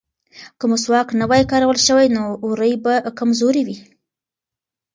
که 0.59 0.65
مسواک 0.71 1.07
نه 1.19 1.25
وای 1.29 1.43
کارول 1.51 1.77
شوی 1.87 2.07
نو 2.15 2.23
وورۍ 2.45 2.73
به 2.83 2.93
کمزورې 3.19 3.63
وې. 3.67 3.77